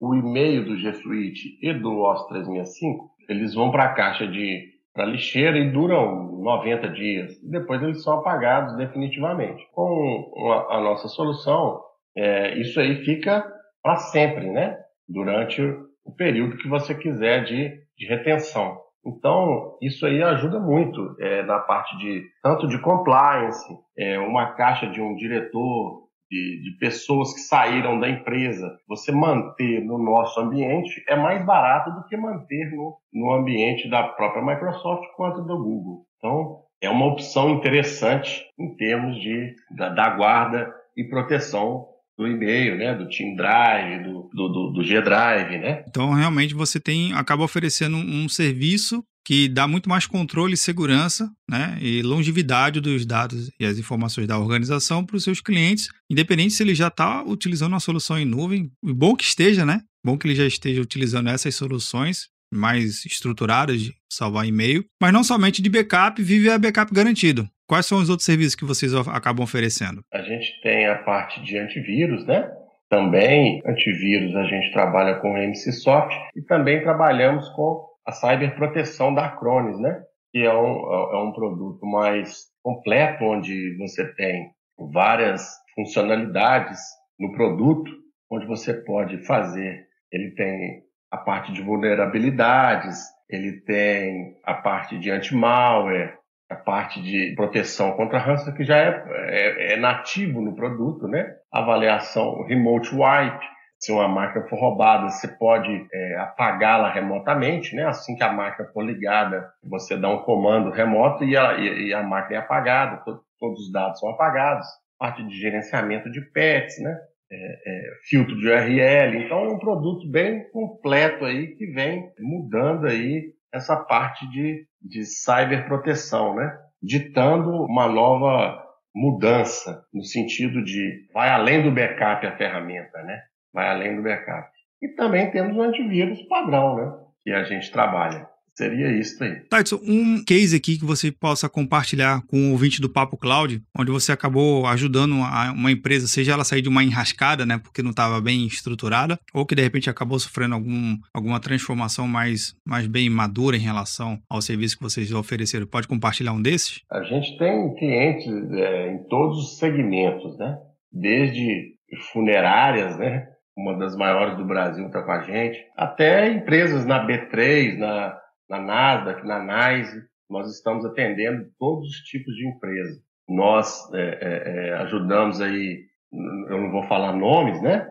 o 0.00 0.14
e-mail 0.14 0.64
do 0.64 0.76
G 0.76 0.92
Suite 0.94 1.58
e 1.62 1.72
do 1.72 2.00
Office 2.00 2.26
365 2.28 3.10
eles 3.28 3.54
vão 3.54 3.70
para 3.70 3.84
a 3.84 3.94
caixa 3.94 4.26
de 4.26 4.76
para 4.92 5.04
lixeira 5.04 5.58
e 5.58 5.70
duram 5.70 6.40
90 6.42 6.88
dias. 6.88 7.38
Depois 7.42 7.82
eles 7.82 8.02
são 8.02 8.14
apagados 8.14 8.74
definitivamente. 8.76 9.62
Com 9.72 10.32
a, 10.50 10.76
a 10.76 10.80
nossa 10.80 11.06
solução, 11.08 11.82
é, 12.16 12.58
isso 12.58 12.80
aí 12.80 13.04
fica 13.04 13.44
para 13.82 13.96
sempre, 13.96 14.50
né? 14.50 14.78
Durante 15.06 15.60
o 16.06 16.12
período 16.12 16.56
que 16.56 16.68
você 16.68 16.94
quiser 16.94 17.44
de, 17.44 17.70
de 17.98 18.06
retenção. 18.06 18.78
Então, 19.04 19.76
isso 19.80 20.04
aí 20.06 20.22
ajuda 20.22 20.58
muito 20.58 21.14
é, 21.20 21.42
na 21.42 21.58
parte 21.60 21.96
de 21.98 22.24
tanto 22.42 22.66
de 22.66 22.78
compliance, 22.80 23.64
é, 23.96 24.18
uma 24.18 24.52
caixa 24.54 24.88
de 24.88 25.00
um 25.00 25.14
diretor, 25.14 26.06
de, 26.28 26.62
de, 26.62 26.76
pessoas 26.78 27.32
que 27.32 27.40
saíram 27.40 28.00
da 28.00 28.08
empresa, 28.08 28.68
você 28.88 29.12
manter 29.12 29.80
no 29.84 29.96
nosso 29.96 30.40
ambiente 30.40 31.04
é 31.08 31.14
mais 31.14 31.44
barato 31.46 31.92
do 31.92 32.04
que 32.06 32.16
manter 32.16 32.72
no, 32.72 32.96
no 33.12 33.32
ambiente 33.32 33.88
da 33.88 34.02
própria 34.02 34.44
Microsoft 34.44 35.04
quanto 35.16 35.42
do 35.42 35.56
Google. 35.56 36.04
Então, 36.18 36.62
é 36.82 36.90
uma 36.90 37.06
opção 37.06 37.50
interessante 37.50 38.44
em 38.58 38.74
termos 38.76 39.20
de, 39.20 39.54
da, 39.70 39.88
da 39.90 40.10
guarda 40.10 40.74
e 40.96 41.04
proteção 41.04 41.86
do 42.16 42.26
e-mail, 42.26 42.78
né, 42.78 42.94
do 42.94 43.08
Team 43.08 43.36
Drive, 43.36 44.02
do, 44.02 44.30
do, 44.32 44.48
do, 44.48 44.70
do 44.72 44.82
G 44.82 45.00
Drive, 45.02 45.58
né? 45.58 45.84
Então, 45.86 46.12
realmente, 46.12 46.54
você 46.54 46.80
tem 46.80 47.12
acaba 47.12 47.44
oferecendo 47.44 47.96
um 47.96 48.28
serviço 48.28 49.04
que 49.26 49.48
dá 49.48 49.66
muito 49.66 49.88
mais 49.88 50.06
controle 50.06 50.54
e 50.54 50.56
segurança 50.56 51.28
né, 51.50 51.76
e 51.80 52.00
longevidade 52.00 52.80
dos 52.80 53.04
dados 53.04 53.50
e 53.58 53.66
as 53.66 53.76
informações 53.76 54.28
da 54.28 54.38
organização 54.38 55.04
para 55.04 55.16
os 55.16 55.24
seus 55.24 55.40
clientes, 55.40 55.88
independente 56.08 56.54
se 56.54 56.62
ele 56.62 56.76
já 56.76 56.86
está 56.86 57.24
utilizando 57.24 57.72
uma 57.72 57.80
solução 57.80 58.16
em 58.16 58.24
nuvem. 58.24 58.70
Bom 58.80 59.16
que 59.16 59.24
esteja, 59.24 59.66
né? 59.66 59.80
Bom 60.04 60.16
que 60.16 60.28
ele 60.28 60.36
já 60.36 60.46
esteja 60.46 60.80
utilizando 60.80 61.28
essas 61.28 61.56
soluções 61.56 62.28
mais 62.54 63.04
estruturadas 63.04 63.82
de 63.82 63.92
salvar 64.08 64.46
e-mail, 64.46 64.84
mas 65.02 65.12
não 65.12 65.24
somente 65.24 65.60
de 65.60 65.68
backup, 65.68 66.22
vive 66.22 66.48
a 66.48 66.56
backup 66.56 66.94
garantido. 66.94 67.48
Quais 67.66 67.86
são 67.86 67.98
os 67.98 68.08
outros 68.08 68.24
serviços 68.24 68.54
que 68.54 68.64
vocês 68.64 68.94
acabam 68.94 69.42
oferecendo? 69.42 70.02
A 70.12 70.22
gente 70.22 70.60
tem 70.62 70.86
a 70.86 71.02
parte 71.02 71.42
de 71.42 71.58
antivírus, 71.58 72.24
né? 72.24 72.48
Também 72.88 73.60
antivírus 73.66 74.36
a 74.36 74.44
gente 74.44 74.72
trabalha 74.72 75.16
com 75.16 75.32
o 75.32 75.36
MCSoft 75.36 76.16
e 76.36 76.42
também 76.42 76.80
trabalhamos 76.82 77.48
com 77.50 77.84
a 78.06 78.12
cyberproteção 78.12 79.12
da 79.12 79.26
Acronis, 79.26 79.80
né? 79.80 80.00
Que 80.32 80.44
é 80.44 80.54
um, 80.54 80.92
é 81.12 81.22
um 81.24 81.32
produto 81.32 81.84
mais 81.84 82.44
completo, 82.62 83.24
onde 83.24 83.76
você 83.78 84.06
tem 84.14 84.50
várias 84.92 85.48
funcionalidades 85.74 86.78
no 87.18 87.32
produto, 87.32 87.90
onde 88.30 88.46
você 88.46 88.74
pode 88.74 89.24
fazer. 89.24 89.86
Ele 90.12 90.30
tem 90.36 90.82
a 91.10 91.16
parte 91.16 91.52
de 91.52 91.62
vulnerabilidades, 91.62 92.98
ele 93.28 93.60
tem 93.62 94.36
a 94.44 94.54
parte 94.54 94.98
de 94.98 95.10
anti-malware, 95.10 96.16
a 96.48 96.54
parte 96.54 97.02
de 97.02 97.34
proteção 97.34 97.92
contra 97.92 98.18
ransomware 98.18 98.56
que 98.56 98.64
já 98.64 98.76
é, 98.76 99.04
é, 99.08 99.72
é, 99.72 99.76
nativo 99.76 100.40
no 100.40 100.54
produto, 100.54 101.08
né? 101.08 101.34
Avaliação 101.52 102.44
remote 102.44 102.94
wipe, 102.94 103.44
se 103.78 103.92
uma 103.92 104.08
máquina 104.08 104.46
for 104.46 104.58
roubada, 104.58 105.10
você 105.10 105.28
pode 105.28 105.86
é, 105.92 106.16
apagá-la 106.18 106.90
remotamente, 106.90 107.74
né? 107.74 107.84
Assim 107.84 108.16
que 108.16 108.22
a 108.22 108.32
máquina 108.32 108.68
for 108.68 108.82
ligada, 108.82 109.50
você 109.62 109.96
dá 109.96 110.08
um 110.08 110.22
comando 110.22 110.70
remoto 110.70 111.24
e 111.24 111.36
a, 111.36 111.54
e, 111.58 111.92
a 111.92 112.02
máquina 112.02 112.36
é 112.36 112.38
apagada, 112.38 113.02
to, 113.04 113.20
todos 113.38 113.66
os 113.66 113.72
dados 113.72 113.98
são 113.98 114.08
apagados. 114.10 114.66
Parte 114.98 115.22
de 115.24 115.36
gerenciamento 115.38 116.10
de 116.10 116.20
pets, 116.20 116.80
né? 116.80 116.96
É, 117.30 117.36
é, 117.36 117.82
filtro 118.04 118.38
de 118.38 118.48
URL. 118.48 119.24
Então, 119.24 119.44
é 119.44 119.48
um 119.48 119.58
produto 119.58 120.08
bem 120.08 120.48
completo 120.50 121.24
aí 121.24 121.48
que 121.56 121.66
vem 121.66 122.08
mudando 122.20 122.86
aí 122.86 123.35
essa 123.56 123.76
parte 123.76 124.28
de, 124.30 124.66
de 124.80 125.04
cyberproteção, 125.04 126.34
né? 126.34 126.56
Ditando 126.82 127.50
uma 127.64 127.88
nova 127.88 128.62
mudança 128.94 129.84
no 129.92 130.02
sentido 130.02 130.64
de 130.64 131.06
vai 131.12 131.28
além 131.28 131.62
do 131.62 131.70
backup 131.70 132.26
a 132.26 132.36
ferramenta, 132.36 133.02
né? 133.02 133.22
Vai 133.52 133.68
além 133.68 133.96
do 133.96 134.02
backup. 134.02 134.48
E 134.82 134.88
também 134.88 135.30
temos 135.30 135.56
o 135.56 135.62
antivírus 135.62 136.22
padrão, 136.28 136.76
né? 136.76 136.92
Que 137.22 137.32
a 137.32 137.44
gente 137.44 137.70
trabalha. 137.70 138.28
Seria 138.56 138.90
isso 138.98 139.22
aí. 139.22 139.40
Tyson, 139.50 139.78
um 139.86 140.24
case 140.24 140.56
aqui 140.56 140.78
que 140.78 140.84
você 140.84 141.12
possa 141.12 141.46
compartilhar 141.46 142.22
com 142.26 142.48
o 142.48 142.52
ouvinte 142.52 142.80
do 142.80 142.88
Papo 142.88 143.18
Cloud, 143.18 143.62
onde 143.78 143.90
você 143.90 144.12
acabou 144.12 144.66
ajudando 144.66 145.12
uma 145.12 145.70
empresa, 145.70 146.06
seja 146.06 146.32
ela 146.32 146.42
sair 146.42 146.62
de 146.62 146.68
uma 146.68 146.82
enrascada, 146.82 147.44
né, 147.44 147.58
porque 147.58 147.82
não 147.82 147.90
estava 147.90 148.18
bem 148.18 148.46
estruturada, 148.46 149.18
ou 149.34 149.44
que 149.44 149.54
de 149.54 149.60
repente 149.60 149.90
acabou 149.90 150.18
sofrendo 150.18 150.54
algum, 150.54 150.96
alguma 151.12 151.38
transformação 151.38 152.08
mais, 152.08 152.54
mais 152.66 152.86
bem 152.86 153.10
madura 153.10 153.56
em 153.56 153.60
relação 153.60 154.18
ao 154.28 154.40
serviço 154.40 154.78
que 154.78 154.82
vocês 154.82 155.12
ofereceram. 155.12 155.66
Pode 155.66 155.86
compartilhar 155.86 156.32
um 156.32 156.40
desses? 156.40 156.80
A 156.90 157.02
gente 157.02 157.36
tem 157.36 157.74
clientes 157.74 158.26
é, 158.52 158.92
em 158.92 159.04
todos 159.08 159.38
os 159.38 159.58
segmentos, 159.58 160.38
né? 160.38 160.56
Desde 160.90 161.74
funerárias, 162.10 162.98
né? 162.98 163.26
Uma 163.54 163.78
das 163.78 163.94
maiores 163.96 164.38
do 164.38 164.46
Brasil 164.46 164.86
está 164.86 165.02
com 165.02 165.12
a 165.12 165.22
gente, 165.22 165.58
até 165.76 166.30
empresas 166.30 166.86
na 166.86 167.06
B3, 167.06 167.78
na 167.78 168.18
na 168.48 168.60
Nasdaq, 168.60 169.26
na 169.26 169.40
NYSE, 169.40 170.02
nós 170.28 170.50
estamos 170.50 170.84
atendendo 170.84 171.46
todos 171.58 171.88
os 171.88 171.96
tipos 172.02 172.34
de 172.34 172.48
empresa. 172.48 173.00
Nós 173.28 173.92
é, 173.94 174.00
é, 174.00 174.68
é, 174.68 174.72
ajudamos 174.82 175.40
aí, 175.40 175.84
eu 176.12 176.60
não 176.60 176.70
vou 176.70 176.82
falar 176.84 177.12
nomes, 177.12 177.60
né? 177.60 177.86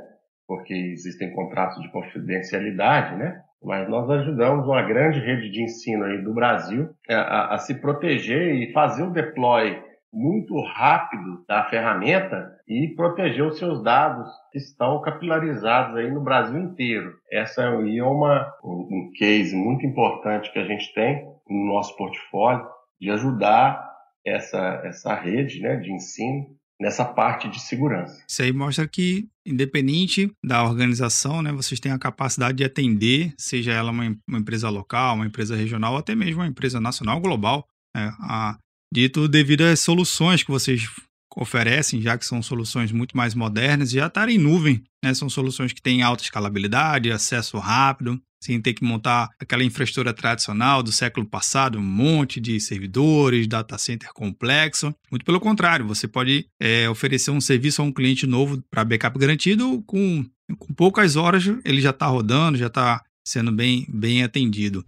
Porque 0.48 0.74
existem 0.74 1.34
contratos 1.34 1.82
de 1.82 1.92
confidencialidade, 1.92 3.16
né? 3.18 3.42
Mas 3.64 3.90
nós 3.90 4.10
ajudamos 4.10 4.68
uma 4.68 4.82
grande 4.84 5.20
rede 5.20 5.50
de 5.50 5.64
ensino 5.64 6.06
aí 6.06 6.22
do 6.22 6.34
Brasil 6.34 6.90
a, 7.10 7.16
a, 7.16 7.56
a 7.56 7.58
se 7.58 7.82
proteger 7.82 8.56
e 8.56 8.72
fazer 8.72 9.04
o 9.04 9.12
deploy 9.12 9.82
muito 10.16 10.60
rápido 10.62 11.44
da 11.48 11.66
ferramenta 11.66 12.56
e 12.68 12.94
proteger 12.96 13.46
os 13.46 13.58
seus 13.58 13.84
dados 13.84 14.28
que 14.52 14.58
estão 14.58 15.02
capilarizados 15.02 15.98
aí 15.98 16.10
no 16.10 16.24
Brasil 16.24 16.58
inteiro. 16.58 17.14
Essa 17.30 17.64
é 17.64 18.02
uma, 18.02 18.54
um 18.64 19.12
case 19.16 19.56
muito 19.56 19.86
importante 19.86 20.52
que 20.54 20.60
a 20.60 20.66
gente 20.66 20.94
tem 20.94 21.26
no 21.48 21.74
nosso 21.74 21.96
portfólio 21.98 22.66
de 23.00 23.12
ajudar 23.12 23.86
essa, 24.26 24.82
essa 24.86 25.14
rede 25.14 25.60
né, 25.60 25.76
de 25.76 25.92
ensino 25.92 26.48
nessa 26.80 27.06
parte 27.06 27.50
de 27.50 27.60
segurança. 27.60 28.24
Isso 28.28 28.42
aí 28.42 28.52
mostra 28.52 28.88
que, 28.88 29.28
independente 29.46 30.32
da 30.44 30.64
organização, 30.64 31.42
né, 31.42 31.52
vocês 31.52 31.80
têm 31.80 31.92
a 31.92 32.00
capacidade 32.00 32.58
de 32.58 32.64
atender, 32.64 33.34
seja 33.38 33.72
ela 33.72 33.92
uma, 33.92 34.16
uma 34.28 34.40
empresa 34.40 34.70
local, 34.70 35.16
uma 35.16 35.26
empresa 35.26 35.56
regional, 35.56 35.94
ou 35.94 36.00
até 36.00 36.16
mesmo 36.16 36.42
uma 36.42 36.48
empresa 36.48 36.80
nacional, 36.82 37.22
global, 37.22 37.66
né, 37.96 38.12
a 38.20 38.58
Dito 38.94 39.28
devido 39.28 39.62
às 39.62 39.80
soluções 39.80 40.44
que 40.44 40.52
vocês 40.52 40.88
oferecem, 41.36 42.02
já 42.02 42.18
que 42.18 42.26
são 42.26 42.42
soluções 42.42 42.92
muito 42.92 43.16
mais 43.16 43.36
modernas, 43.36 43.92
já 43.92 44.08
estar 44.08 44.30
em 44.30 44.38
nuvem. 44.38 44.82
Né? 45.04 45.14
São 45.14 45.30
soluções 45.30 45.74
que 45.74 45.82
têm 45.82 46.02
alta 46.02 46.24
escalabilidade, 46.24 47.12
acesso 47.12 47.58
rápido, 47.58 48.20
sem 48.42 48.62
ter 48.62 48.74
que 48.74 48.84
montar 48.84 49.30
aquela 49.40 49.64
infraestrutura 49.64 50.14
tradicional 50.14 50.82
do 50.82 50.92
século 50.92 51.26
passado, 51.26 51.78
um 51.78 51.84
monte 51.84 52.40
de 52.40 52.60
servidores, 52.60 53.48
data 53.48 53.78
center 53.78 54.14
complexo. 54.14 54.94
Muito 55.12 55.26
pelo 55.26 55.40
contrário, 55.40 55.86
você 55.86 56.08
pode 56.08 56.48
é, 56.60 56.88
oferecer 56.90 57.32
um 57.32 57.42
serviço 57.42 57.82
a 57.82 57.86
um 57.86 57.92
cliente 57.92 58.26
novo 58.26 58.64
para 58.70 58.86
backup 58.86 59.18
garantido 59.18 59.84
com, 59.86 60.24
com 60.58 60.74
poucas 60.74 61.16
horas 61.16 61.44
ele 61.66 61.82
já 61.82 61.90
está 61.90 62.06
rodando, 62.06 62.58
já 62.58 62.68
está 62.68 63.04
sendo 63.26 63.52
bem, 63.52 63.86
bem 63.90 64.24
atendido. 64.24 64.86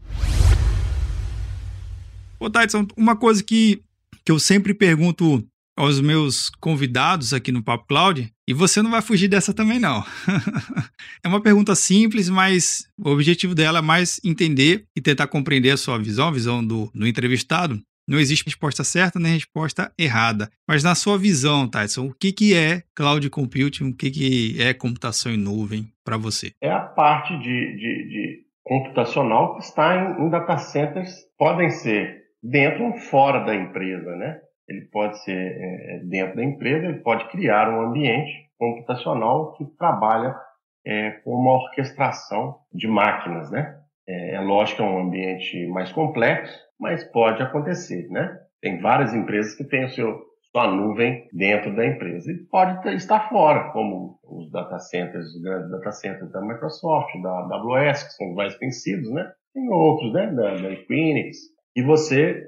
Ô, 2.39 2.49
Tyson, 2.49 2.85
uma 2.95 3.15
coisa 3.15 3.43
que 3.43 3.81
que 4.27 4.31
eu 4.31 4.39
sempre 4.39 4.73
pergunto 4.73 5.41
aos 5.77 6.01
meus 6.01 6.49
convidados 6.49 7.33
aqui 7.33 7.49
no 7.49 7.63
Papo 7.63 7.87
Cloud, 7.87 8.29
e 8.45 8.53
você 8.53 8.81
não 8.81 8.91
vai 8.91 9.01
fugir 9.01 9.29
dessa 9.29 9.53
também 9.53 9.79
não. 9.79 10.03
é 11.23 11.29
uma 11.29 11.41
pergunta 11.41 11.73
simples, 11.75 12.27
mas 12.27 12.89
o 12.99 13.09
objetivo 13.09 13.55
dela 13.55 13.79
é 13.79 13.81
mais 13.81 14.19
entender 14.25 14.83
e 14.93 14.99
tentar 14.99 15.27
compreender 15.27 15.71
a 15.71 15.77
sua 15.77 15.97
visão, 15.97 16.27
a 16.27 16.31
visão 16.31 16.65
do, 16.65 16.91
do 16.93 17.07
entrevistado. 17.07 17.79
Não 18.05 18.19
existe 18.19 18.43
resposta 18.43 18.83
certa 18.83 19.17
nem 19.17 19.35
resposta 19.35 19.93
errada. 19.97 20.49
Mas 20.67 20.83
na 20.83 20.93
sua 20.93 21.17
visão, 21.17 21.65
Tyson, 21.65 22.07
o 22.07 22.13
que, 22.13 22.33
que 22.33 22.53
é 22.53 22.83
cloud 22.93 23.29
computing, 23.29 23.91
o 23.91 23.95
que, 23.95 24.11
que 24.11 24.61
é 24.61 24.73
computação 24.73 25.31
em 25.31 25.37
nuvem 25.37 25.87
para 26.03 26.17
você? 26.17 26.51
É 26.61 26.69
a 26.69 26.81
parte 26.81 27.31
de, 27.37 27.43
de, 27.77 28.09
de 28.09 28.39
computacional 28.61 29.55
que 29.55 29.63
está 29.63 29.95
em, 29.95 30.25
em 30.25 30.29
data 30.29 30.57
centers, 30.57 31.13
podem 31.37 31.69
ser 31.69 32.16
dentro 32.43 32.85
ou 32.85 32.93
fora 32.93 33.43
da 33.45 33.55
empresa, 33.55 34.15
né? 34.15 34.39
Ele 34.67 34.81
pode 34.91 35.23
ser 35.23 35.37
é, 35.37 35.99
dentro 36.05 36.35
da 36.35 36.43
empresa, 36.43 36.85
ele 36.85 36.99
pode 36.99 37.29
criar 37.29 37.69
um 37.69 37.81
ambiente 37.81 38.31
computacional 38.57 39.53
que 39.53 39.65
trabalha 39.77 40.35
é, 40.85 41.11
com 41.23 41.31
uma 41.31 41.51
orquestração 41.51 42.57
de 42.73 42.87
máquinas, 42.87 43.49
né? 43.51 43.79
É, 44.07 44.35
é 44.35 44.39
lógico 44.39 44.77
que 44.77 44.83
é 44.83 44.85
um 44.85 44.99
ambiente 44.99 45.67
mais 45.67 45.91
complexo, 45.91 46.57
mas 46.79 47.03
pode 47.11 47.41
acontecer, 47.41 48.07
né? 48.09 48.37
Tem 48.61 48.79
várias 48.81 49.13
empresas 49.13 49.55
que 49.55 49.63
têm 49.63 49.85
o 49.85 49.89
seu 49.89 50.27
sua 50.51 50.71
nuvem 50.71 51.27
dentro 51.33 51.75
da 51.75 51.85
empresa 51.85 52.31
e 52.31 52.37
pode 52.49 52.95
estar 52.95 53.29
fora, 53.29 53.71
como 53.71 54.17
os 54.23 54.49
data 54.51 54.79
centers, 54.79 55.25
os 55.35 55.41
grandes 55.41 55.69
data 55.69 55.91
centers 55.91 56.31
da 56.31 56.41
Microsoft, 56.41 57.09
da 57.21 57.29
AWS, 57.29 58.03
que 58.03 58.11
são 58.13 58.33
mais 58.33 58.57
conhecidos, 58.57 59.11
né? 59.11 59.29
Tem 59.53 59.69
outros, 59.69 60.13
né? 60.13 60.27
Da, 60.27 60.55
da 60.55 60.71
Equinix, 60.71 61.37
E 61.77 61.83
você 61.83 62.43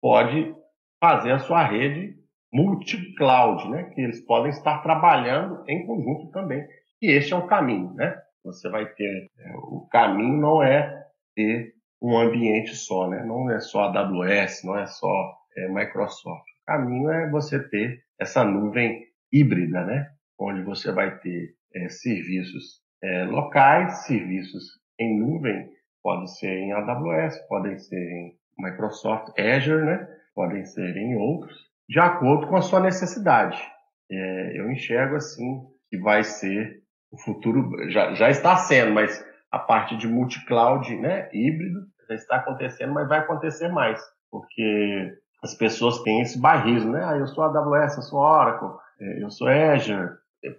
pode 0.00 0.56
fazer 0.98 1.32
a 1.32 1.38
sua 1.38 1.62
rede 1.62 2.16
multi-cloud, 2.50 3.68
né? 3.68 3.90
Que 3.94 4.00
eles 4.00 4.22
podem 4.22 4.48
estar 4.48 4.78
trabalhando 4.78 5.62
em 5.68 5.86
conjunto 5.86 6.30
também. 6.30 6.66
E 7.02 7.10
este 7.10 7.34
é 7.34 7.36
o 7.36 7.46
caminho, 7.46 7.92
né? 7.92 8.18
Você 8.42 8.70
vai 8.70 8.86
ter 8.86 9.26
é, 9.38 9.52
o 9.56 9.86
caminho 9.92 10.40
não 10.40 10.62
é 10.62 10.98
ter 11.36 11.74
um 12.00 12.16
ambiente 12.16 12.74
só, 12.74 13.06
né? 13.06 13.22
Não 13.22 13.50
é 13.50 13.60
só 13.60 13.82
AWS, 13.82 14.64
não 14.64 14.78
é 14.78 14.86
só 14.86 15.34
é, 15.58 15.68
Microsoft. 15.68 16.48
O 16.62 16.66
caminho 16.66 17.10
é 17.10 17.28
você 17.28 17.62
ter 17.68 18.02
essa 18.18 18.42
nuvem 18.44 19.04
híbrida, 19.30 19.84
né? 19.84 20.10
Onde 20.38 20.62
você 20.62 20.90
vai 20.90 21.18
ter 21.18 21.54
é, 21.74 21.90
serviços 21.90 22.80
é, 23.02 23.24
locais, 23.24 24.06
serviços 24.06 24.80
em 24.98 25.20
nuvem, 25.20 25.68
podem 26.02 26.26
ser 26.26 26.60
em 26.60 26.72
AWS, 26.72 27.38
podem 27.46 27.78
ser 27.78 28.10
em 28.10 28.39
Microsoft 28.58 29.38
Azure, 29.38 29.84
né? 29.84 30.08
Podem 30.34 30.64
ser 30.64 30.96
em 30.96 31.16
outros, 31.16 31.56
de 31.88 31.98
acordo 31.98 32.46
com 32.46 32.56
a 32.56 32.62
sua 32.62 32.80
necessidade. 32.80 33.60
É, 34.10 34.58
eu 34.58 34.70
enxergo 34.70 35.16
assim 35.16 35.66
que 35.88 35.98
vai 35.98 36.22
ser 36.22 36.80
o 37.10 37.18
futuro, 37.18 37.90
já, 37.90 38.14
já 38.14 38.30
está 38.30 38.56
sendo, 38.56 38.92
mas 38.92 39.24
a 39.50 39.58
parte 39.58 39.96
de 39.96 40.06
multi-cloud, 40.06 40.94
né, 40.96 41.28
híbrido, 41.32 41.80
já 42.08 42.14
está 42.14 42.36
acontecendo, 42.36 42.92
mas 42.94 43.08
vai 43.08 43.18
acontecer 43.18 43.68
mais, 43.68 44.00
porque 44.30 45.12
as 45.42 45.54
pessoas 45.54 46.02
têm 46.02 46.20
esse 46.20 46.40
barrismo, 46.40 46.92
né? 46.92 47.02
Ah, 47.04 47.16
eu 47.16 47.26
sou 47.26 47.42
AWS, 47.44 47.96
eu 47.96 48.02
sou 48.02 48.20
Oracle, 48.20 48.68
é, 49.00 49.22
eu 49.22 49.30
sou 49.30 49.48
Azure, 49.48 50.10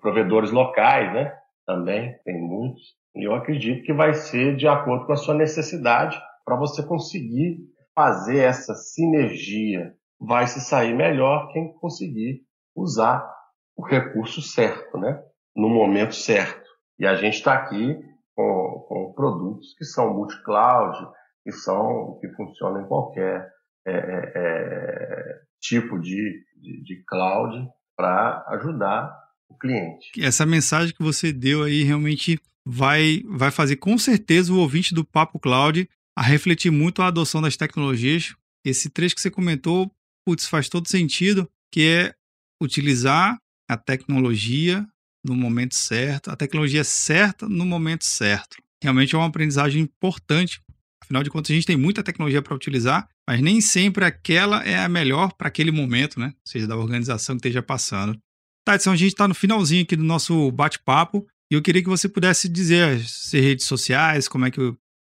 provedores 0.02 0.52
locais, 0.52 1.14
né? 1.14 1.34
Também 1.66 2.18
tem 2.26 2.42
muitos. 2.42 2.82
E 3.16 3.24
eu 3.26 3.36
acredito 3.36 3.84
que 3.84 3.94
vai 3.94 4.14
ser 4.14 4.56
de 4.56 4.68
acordo 4.68 5.06
com 5.06 5.14
a 5.14 5.18
sua 5.18 5.36
necessidade 5.36 6.20
para 6.44 6.56
você 6.56 6.84
conseguir 6.84 7.60
fazer 7.96 8.40
essa 8.40 8.74
sinergia. 8.76 9.94
Vai 10.20 10.48
se 10.48 10.62
sair 10.62 10.96
melhor 10.96 11.52
quem 11.52 11.74
conseguir 11.74 12.42
usar 12.76 13.28
o 13.76 13.86
recurso 13.86 14.42
certo, 14.42 14.98
né? 14.98 15.22
No 15.56 15.70
momento 15.70 16.16
certo. 16.16 16.70
E 17.00 17.06
a 17.06 17.16
gente 17.16 17.36
está 17.36 17.54
aqui 17.54 18.00
com, 18.36 18.86
com, 18.88 19.14
produtos 19.14 19.74
que 19.78 19.84
são 19.84 20.14
multi-cloud, 20.14 20.98
que 21.44 21.52
são 21.52 22.18
que 22.20 22.30
funcionam 22.30 22.82
em 22.82 22.88
qualquer 22.88 23.50
é, 23.86 23.92
é, 23.92 24.32
é 24.36 25.40
tipo 25.60 26.00
de, 26.00 26.44
de, 26.56 26.84
de 26.84 27.04
cloud 27.08 27.68
para 27.96 28.46
ajudar 28.50 29.16
o 29.50 29.58
cliente. 29.58 30.12
Essa 30.20 30.46
mensagem 30.46 30.94
que 30.94 31.04
você 31.04 31.34
deu 31.34 31.64
aí 31.64 31.84
realmente 31.84 32.40
vai, 32.66 33.22
vai 33.28 33.52
fazer 33.52 33.78
com 33.78 33.98
certeza 33.98 34.54
o 34.54 34.60
ouvinte 34.60 34.94
do 34.94 35.06
Papo 35.06 35.40
Cloud 35.40 35.90
a 36.22 36.24
refletir 36.24 36.70
muito 36.70 37.02
a 37.02 37.08
adoção 37.08 37.42
das 37.42 37.58
tecnologias. 37.58 38.36
Esse 38.64 38.92
trecho 38.92 39.16
que 39.16 39.22
você 39.22 39.32
comentou, 39.32 39.92
putz, 40.24 40.46
faz 40.46 40.70
todo 40.70 40.88
sentido, 40.88 41.50
que 41.74 41.82
é 41.82 42.14
utilizar 42.62 43.40
a 43.68 43.76
tecnologia 43.76 44.88
no 45.26 45.34
momento 45.34 45.74
certo, 45.74 46.30
a 46.30 46.36
tecnologia 46.36 46.84
certa 46.84 47.50
no 47.50 47.66
momento 47.66 48.06
certo. 48.06 48.58
Realmente 48.84 49.16
é 49.16 49.18
uma 49.18 49.26
aprendizagem 49.26 49.82
importante. 49.82 50.62
Afinal 51.04 51.24
de 51.24 51.32
contas, 51.32 51.50
a 51.50 51.56
gente 51.56 51.66
tem 51.66 51.76
muita 51.76 52.04
tecnologia 52.04 52.42
para 52.42 52.54
utilizar, 52.54 53.10
mas 53.28 53.42
nem 53.42 53.60
sempre 53.60 54.06
aquela 54.06 54.64
é 54.64 54.78
a 54.78 54.88
melhor 54.88 55.34
para 55.34 55.48
aquele 55.48 55.72
momento, 55.72 56.20
né? 56.20 56.36
Seja 56.46 56.68
da 56.68 56.78
organização 56.78 57.36
que 57.36 57.40
esteja 57.40 57.64
passando. 57.64 58.16
Tá, 58.64 58.76
então 58.76 58.94
a 58.94 58.96
gente 58.96 59.14
está 59.14 59.28
no 59.28 59.34
finalzinho 59.34 59.82
aqui 59.82 59.96
do 59.96 60.04
nosso 60.04 60.52
bate-papo 60.52 61.26
e 61.52 61.56
eu 61.56 61.64
queria 61.64 61.82
que 61.82 61.90
você 61.90 62.08
pudesse 62.08 62.48
dizer 62.48 62.90
as 62.90 63.32
redes 63.34 63.66
sociais, 63.66 64.28
como 64.28 64.46
é 64.46 64.52
que 64.52 64.62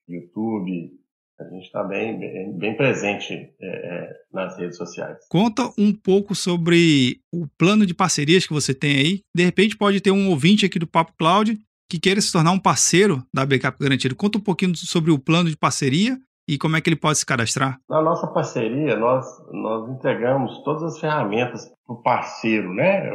YouTube. 0.08 0.92
A 1.40 1.44
gente 1.50 1.66
está 1.66 1.84
bem, 1.84 2.18
bem, 2.18 2.58
bem, 2.58 2.78
presente 2.78 3.34
é, 3.34 3.68
é, 3.68 4.10
nas 4.32 4.58
redes 4.58 4.78
sociais. 4.78 5.18
Conta 5.30 5.70
um 5.78 5.94
pouco 5.94 6.34
sobre 6.34 7.20
o 7.34 7.46
plano 7.58 7.86
de 7.86 7.94
parcerias 7.94 8.48
que 8.48 8.54
você 8.54 8.74
tem 8.74 8.98
aí. 8.98 9.20
De 9.36 9.44
repente 9.44 9.78
pode 9.78 10.00
ter 10.00 10.12
um 10.12 10.30
ouvinte 10.30 10.66
aqui 10.66 10.80
do 10.80 10.88
Papo 10.88 11.14
Cloud 11.18 11.58
que 11.90 12.00
queira 12.00 12.22
se 12.22 12.32
tornar 12.32 12.52
um 12.52 12.60
parceiro 12.60 13.22
da 13.34 13.46
Backup 13.46 13.78
Garantido. 13.80 14.16
Conta 14.16 14.38
um 14.38 14.42
pouquinho 14.42 14.76
sobre 14.76 15.12
o 15.12 15.20
plano 15.20 15.50
de 15.50 15.58
parceria 15.58 16.18
e 16.48 16.58
como 16.58 16.78
é 16.78 16.82
que 16.82 16.90
ele 16.90 16.96
pode 16.96 17.18
se 17.18 17.26
cadastrar? 17.26 17.80
Na 17.90 18.02
nossa 18.02 18.28
parceria, 18.28 18.96
nós, 18.96 19.26
nós 19.52 19.90
entregamos 19.90 20.64
todas 20.64 20.84
as 20.84 21.00
ferramentas 21.00 21.66
para 21.86 21.96
o 21.96 22.02
parceiro, 22.02 22.74
né? 22.74 23.10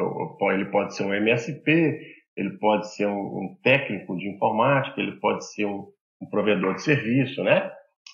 Ele 0.52 0.66
pode 0.66 0.94
ser 0.94 1.04
um 1.04 1.14
MSP, 1.14 2.00
ele 2.36 2.58
pode 2.58 2.92
ser 2.94 3.06
um, 3.06 3.12
um 3.12 3.56
técnico 3.62 4.16
de 4.16 4.28
informática, 4.28 5.00
ele 5.00 5.18
pode 5.20 5.44
ser 5.52 5.64
um, 5.64 5.88
um 6.20 6.26
provedor 6.28 6.74
de 6.74 6.82
serviço, 6.82 7.42
né? 7.42 7.70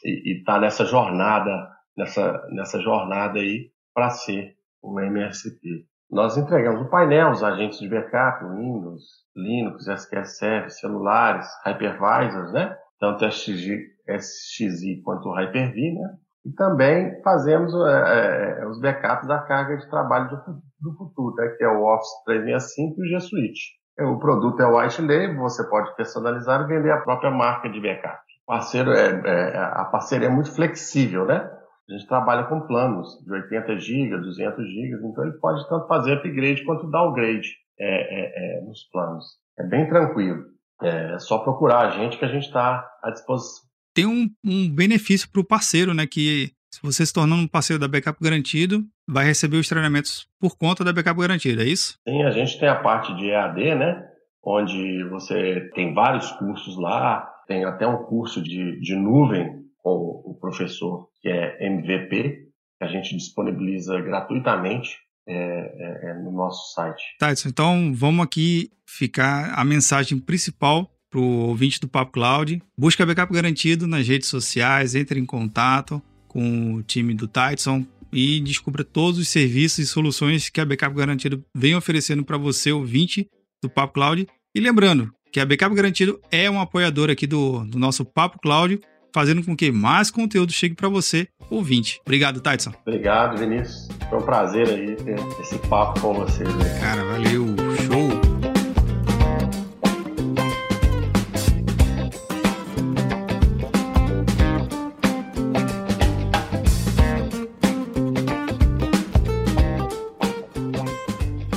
E 0.07 0.39
está 0.39 0.61
nessa 0.61 0.85
jornada, 0.85 1.69
nessa, 1.97 2.47
nessa 2.51 2.81
jornada 2.81 3.41
aí 3.41 3.71
para 3.93 4.11
ser 4.11 4.55
um 4.83 5.01
MSP. 5.01 5.85
Nós 6.09 6.37
entregamos 6.37 6.83
o 6.83 6.89
painel, 6.89 7.31
os 7.31 7.43
agentes 7.43 7.81
de 7.81 7.89
backup, 7.89 8.45
Windows, 8.45 9.03
Linux, 9.35 9.89
SQL 9.89 10.25
Server, 10.25 10.71
celulares, 10.71 11.49
hypervisors, 11.65 12.53
né? 12.53 12.77
Tanto 13.01 13.25
SG, 13.25 13.85
SXI 14.09 15.03
quanto 15.03 15.33
Hyper-V, 15.33 15.95
né? 15.95 16.17
E 16.47 16.53
também 16.53 17.21
fazemos 17.23 17.75
é, 17.75 18.61
é, 18.61 18.67
os 18.69 18.81
backups 18.81 19.27
da 19.27 19.41
carga 19.41 19.77
de 19.77 19.91
trabalho 19.91 20.29
do, 20.29 20.37
do 20.81 20.97
futuro, 20.97 21.35
né? 21.35 21.49
que 21.59 21.65
é 21.65 21.69
o 21.69 21.85
Office 21.85 22.23
365 22.25 23.01
e 23.01 23.03
o 23.03 23.09
G 23.09 23.21
Suite. 23.21 23.61
É, 23.99 24.05
o 24.05 24.19
produto 24.21 24.63
é 24.63 24.67
o 24.67 24.79
White 24.79 25.03
Label, 25.03 25.39
você 25.39 25.69
pode 25.69 25.97
personalizar 25.97 26.63
e 26.63 26.67
vender 26.69 26.93
a 26.93 27.01
própria 27.01 27.33
marca 27.33 27.69
de 27.69 27.81
backup. 27.81 28.26
Parceiro 28.47 28.93
é, 28.93 29.09
é, 29.09 29.59
a 29.59 29.85
parceria 29.87 30.29
é 30.29 30.31
muito 30.31 30.55
flexível, 30.55 31.27
né? 31.27 31.51
A 31.89 31.93
gente 31.93 32.07
trabalha 32.07 32.45
com 32.45 32.67
planos 32.67 33.09
de 33.25 33.33
80 33.33 33.79
GB, 33.79 34.19
200 34.19 34.65
GB, 34.65 35.07
então 35.07 35.25
ele 35.25 35.39
pode 35.39 35.69
tanto 35.69 35.87
fazer 35.87 36.15
upgrade 36.15 36.65
quanto 36.65 36.91
downgrade 36.91 37.49
é, 37.79 37.87
é, 37.87 38.59
é, 38.59 38.61
nos 38.63 38.85
planos. 38.91 39.25
É 39.59 39.65
bem 39.65 39.89
tranquilo. 39.89 40.45
É 40.83 41.19
só 41.19 41.39
procurar 41.39 41.87
a 41.87 41.91
gente 41.91 42.19
que 42.19 42.25
a 42.25 42.29
gente 42.29 42.47
está 42.47 42.87
à 43.03 43.11
disposição 43.11 43.67
tem 43.97 44.05
um, 44.05 44.29
um 44.45 44.71
benefício 44.71 45.27
para 45.33 45.41
o 45.41 45.47
parceiro, 45.47 45.95
né? 45.95 46.07
Que 46.07 46.51
se 46.71 46.83
você 46.83 47.07
se 47.07 47.13
tornando 47.13 47.43
um 47.43 47.49
parceiro 47.49 47.81
da 47.81 47.89
Backup 47.89 48.23
Garantido, 48.23 48.85
vai 49.09 49.25
receber 49.25 49.57
os 49.57 49.69
treinamentos 49.69 50.29
por 50.39 50.59
conta 50.59 50.85
da 50.85 50.93
Backup 50.93 51.19
Garantido, 51.19 51.63
é 51.63 51.65
isso? 51.65 51.99
Sim, 52.07 52.23
a 52.25 52.31
gente 52.31 52.61
tem 52.61 52.69
a 52.69 52.83
parte 52.83 53.17
de 53.17 53.31
EAD, 53.31 53.75
né? 53.75 54.07
Onde 54.45 55.03
você 55.09 55.71
tem 55.75 55.95
vários 55.95 56.31
cursos 56.33 56.77
lá, 56.79 57.27
tem 57.47 57.65
até 57.65 57.87
um 57.87 58.05
curso 58.05 58.43
de, 58.43 58.81
de 58.81 58.95
nuvem 58.95 59.65
com 59.79 60.23
o 60.25 60.37
professor 60.41 61.09
que 61.21 61.29
é 61.29 61.67
MVP, 61.67 62.49
que 62.79 62.85
a 62.85 62.89
gente 62.89 63.17
disponibiliza 63.17 64.01
gratuitamente 64.01 64.99
é, 65.27 65.35
é, 65.35 66.11
é 66.11 66.15
no 66.15 66.31
nosso 66.31 66.75
site. 66.75 67.03
Tá, 67.19 67.33
então 67.47 67.93
vamos 67.95 68.25
aqui 68.25 68.71
ficar 68.87 69.55
a 69.55 69.65
mensagem 69.65 70.19
principal 70.19 70.91
para 71.11 71.21
o 71.21 71.49
ouvinte 71.49 71.81
do 71.81 71.89
Papo 71.89 72.13
Cloud. 72.13 72.63
Busca 72.77 73.07
backup 73.07 73.33
garantido 73.33 73.87
nas 73.87 74.07
redes 74.07 74.29
sociais, 74.29 74.95
entre 74.95 75.19
em 75.19 75.27
contato 75.27 76.03
com 76.29 76.75
o 76.75 76.83
time 76.83 77.15
do 77.15 77.27
Tyson 77.27 77.87
e 78.13 78.41
descubra 78.41 78.85
todos 78.85 79.19
os 79.19 79.29
serviços 79.29 79.79
e 79.79 79.87
soluções 79.87 80.49
que 80.49 80.61
a 80.61 80.65
Backup 80.65 80.95
Garantido 80.95 81.45
vem 81.55 81.75
oferecendo 81.75 82.25
para 82.25 82.39
você, 82.39 82.73
ouvinte 82.73 83.29
do 83.63 83.69
Papo 83.69 83.95
Cloud. 83.95 84.27
E 84.55 84.61
lembrando 84.61 85.13
que 85.33 85.41
a 85.41 85.47
Backup 85.47 85.75
Garantido 85.75 86.21
é 86.31 86.51
um 86.51 86.61
apoiador 86.61 87.11
aqui 87.11 87.27
do, 87.27 87.65
do 87.65 87.79
nosso 87.79 88.05
Papo 88.05 88.39
Cloud. 88.41 88.81
fazendo 89.15 89.43
com 89.43 89.57
que 89.57 89.73
mais 89.73 90.11
conteúdo 90.11 90.53
chegue 90.53 90.75
para 90.75 90.91
você, 90.91 91.27
ouvinte. 91.49 92.01
Obrigado, 92.05 92.39
Tyson. 92.41 92.73
Obrigado, 92.87 93.39
Vinícius. 93.39 93.89
Foi 94.11 94.19
um 94.19 94.23
prazer 94.23 94.69
aí 94.69 94.95
ter 94.95 95.17
esse 95.41 95.59
papo 95.69 96.01
com 96.01 96.13
vocês. 96.15 96.55
Né? 96.55 96.81
Cara, 96.81 97.03
valeu. 97.05 97.47
Show. 97.87 98.37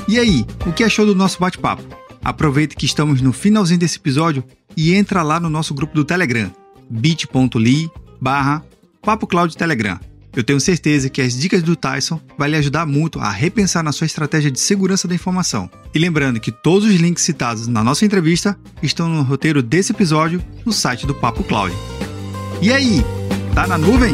E 0.07 0.17
aí, 0.17 0.43
o 0.65 0.73
que 0.73 0.83
achou 0.83 1.05
do 1.05 1.13
nosso 1.13 1.39
bate-papo? 1.39 1.83
Aproveita 2.23 2.75
que 2.75 2.85
estamos 2.85 3.21
no 3.21 3.31
finalzinho 3.31 3.79
desse 3.79 3.97
episódio 3.97 4.43
e 4.75 4.93
entra 4.93 5.23
lá 5.23 5.39
no 5.39 5.49
nosso 5.49 5.73
grupo 5.73 5.95
do 5.95 6.05
Telegram, 6.05 6.51
bit.ly 6.89 7.89
barra 8.19 8.63
Papo 9.01 9.25
Cloud 9.25 9.55
Telegram. 9.55 9.99
Eu 10.35 10.43
tenho 10.43 10.59
certeza 10.59 11.09
que 11.09 11.21
as 11.21 11.35
dicas 11.35 11.63
do 11.63 11.75
Tyson 11.75 12.19
vai 12.37 12.49
lhe 12.49 12.55
ajudar 12.55 12.85
muito 12.85 13.19
a 13.19 13.31
repensar 13.31 13.83
na 13.83 13.91
sua 13.91 14.05
estratégia 14.05 14.51
de 14.51 14.59
segurança 14.59 15.07
da 15.07 15.15
informação. 15.15 15.69
E 15.93 15.97
lembrando 15.97 16.39
que 16.39 16.51
todos 16.51 16.87
os 16.87 16.95
links 16.95 17.23
citados 17.23 17.67
na 17.67 17.83
nossa 17.83 18.05
entrevista 18.05 18.57
estão 18.83 19.09
no 19.09 19.23
roteiro 19.23 19.63
desse 19.63 19.91
episódio 19.91 20.43
no 20.65 20.71
site 20.71 21.07
do 21.07 21.15
Papo 21.15 21.43
Cloud. 21.43 21.75
E 22.61 22.71
aí, 22.71 23.03
tá 23.55 23.65
na 23.65 23.77
nuvem? 23.77 24.13